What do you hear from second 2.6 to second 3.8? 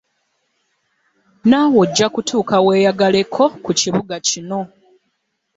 weeyagaleko ku